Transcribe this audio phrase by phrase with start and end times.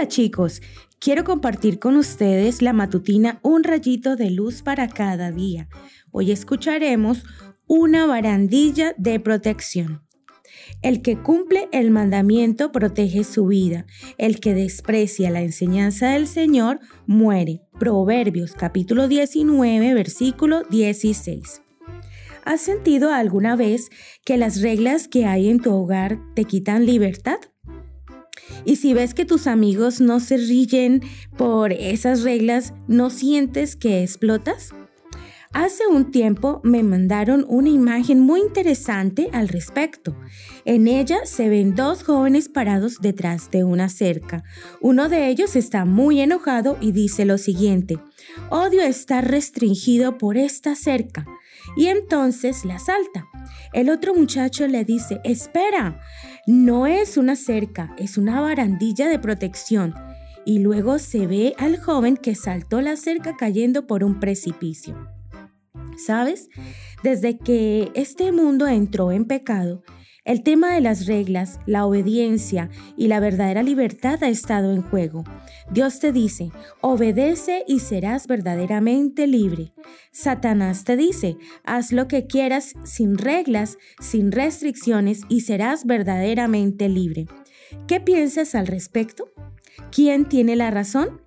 [0.00, 0.62] Hola chicos,
[0.98, 5.68] quiero compartir con ustedes la matutina Un rayito de luz para cada día.
[6.10, 7.24] Hoy escucharemos
[7.66, 10.00] una barandilla de protección.
[10.80, 13.84] El que cumple el mandamiento protege su vida.
[14.16, 17.60] El que desprecia la enseñanza del Señor muere.
[17.78, 21.60] Proverbios capítulo 19, versículo 16.
[22.46, 23.90] ¿Has sentido alguna vez
[24.24, 27.36] que las reglas que hay en tu hogar te quitan libertad?
[28.64, 31.02] Y si ves que tus amigos no se ríen
[31.36, 34.72] por esas reglas, ¿no sientes que explotas?
[35.52, 40.16] Hace un tiempo me mandaron una imagen muy interesante al respecto.
[40.64, 44.44] En ella se ven dos jóvenes parados detrás de una cerca.
[44.80, 47.98] Uno de ellos está muy enojado y dice lo siguiente,
[48.48, 51.26] odio estar restringido por esta cerca.
[51.76, 53.29] Y entonces la salta.
[53.72, 56.00] El otro muchacho le dice, espera,
[56.46, 59.94] no es una cerca, es una barandilla de protección.
[60.44, 64.96] Y luego se ve al joven que saltó la cerca cayendo por un precipicio.
[65.96, 66.48] ¿Sabes?
[67.02, 69.82] Desde que este mundo entró en pecado,
[70.24, 75.24] el tema de las reglas, la obediencia y la verdadera libertad ha estado en juego.
[75.70, 79.72] Dios te dice, obedece y serás verdaderamente libre.
[80.12, 87.26] Satanás te dice, haz lo que quieras sin reglas, sin restricciones y serás verdaderamente libre.
[87.86, 89.30] ¿Qué piensas al respecto?
[89.90, 91.22] ¿Quién tiene la razón?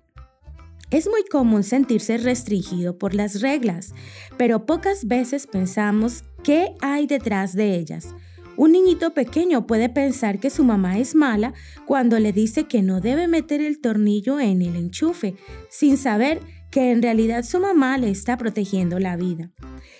[0.90, 3.94] Es muy común sentirse restringido por las reglas,
[4.36, 8.14] pero pocas veces pensamos qué hay detrás de ellas.
[8.56, 11.54] Un niñito pequeño puede pensar que su mamá es mala
[11.86, 15.34] cuando le dice que no debe meter el tornillo en el enchufe,
[15.70, 19.50] sin saber que en realidad su mamá le está protegiendo la vida.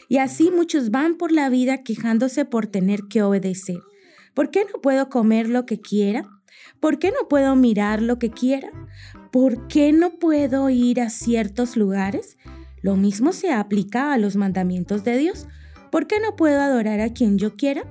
[0.09, 3.79] Y así muchos van por la vida quejándose por tener que obedecer.
[4.35, 6.29] ¿Por qué no puedo comer lo que quiera?
[6.81, 8.71] ¿Por qué no puedo mirar lo que quiera?
[9.33, 12.37] ¿Por qué no puedo ir a ciertos lugares?
[12.83, 15.49] Lo mismo se aplica a los mandamientos de Dios.
[15.91, 17.85] ¿Por qué no puedo adorar a quien yo quiera?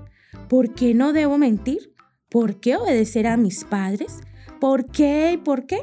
[0.54, 1.96] ¿Por qué no debo mentir?
[2.30, 4.20] ¿Por qué obedecer a mis padres?
[4.62, 5.80] ¿Por qué y por qué?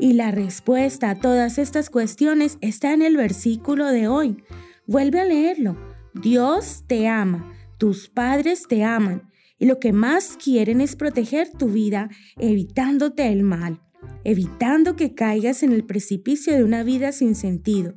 [0.00, 4.42] Y la respuesta a todas estas cuestiones está en el versículo de hoy.
[4.88, 5.76] Vuelve a leerlo.
[6.12, 11.68] Dios te ama, tus padres te aman y lo que más quieren es proteger tu
[11.68, 13.80] vida evitándote el mal
[14.24, 17.94] evitando que caigas en el precipicio de una vida sin sentido.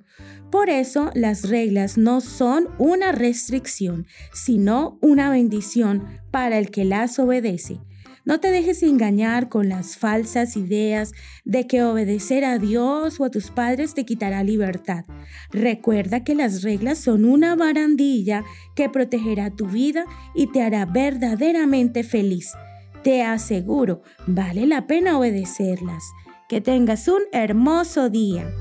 [0.51, 7.19] Por eso las reglas no son una restricción, sino una bendición para el que las
[7.19, 7.79] obedece.
[8.27, 11.13] No te dejes engañar con las falsas ideas
[11.45, 15.05] de que obedecer a Dios o a tus padres te quitará libertad.
[15.51, 18.43] Recuerda que las reglas son una barandilla
[18.75, 20.03] que protegerá tu vida
[20.35, 22.51] y te hará verdaderamente feliz.
[23.07, 26.11] Te aseguro, vale la pena obedecerlas.
[26.49, 28.53] Que tengas un hermoso día.